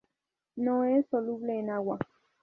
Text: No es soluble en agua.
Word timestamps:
No 0.55 0.83
es 0.83 1.07
soluble 1.11 1.59
en 1.59 1.69
agua. 1.69 1.99